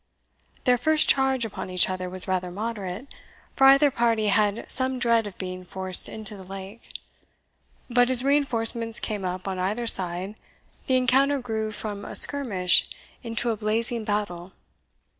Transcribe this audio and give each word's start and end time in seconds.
Their 0.63 0.79
first 0.79 1.07
charge 1.07 1.45
upon 1.45 1.69
each 1.69 1.87
other 1.87 2.09
was 2.09 2.27
rather 2.27 2.49
moderate, 2.49 3.13
for 3.55 3.67
either 3.67 3.91
party 3.91 4.29
had 4.29 4.65
some 4.67 4.97
dread 4.97 5.27
of 5.27 5.37
being 5.37 5.63
forced 5.63 6.09
into 6.09 6.35
the 6.35 6.43
lake. 6.43 6.91
But 7.87 8.09
as 8.09 8.23
reinforcements 8.23 8.99
came 8.99 9.23
up 9.23 9.47
on 9.47 9.59
either 9.59 9.85
side, 9.85 10.33
the 10.87 10.97
encounter 10.97 11.37
grew 11.39 11.71
from 11.71 12.03
a 12.03 12.15
skirmish 12.15 12.87
into 13.21 13.51
a 13.51 13.55
blazing 13.57 14.03
battle. 14.03 14.53